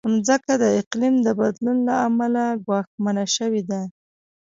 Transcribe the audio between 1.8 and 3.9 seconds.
له امله ګواښمنه شوې ده.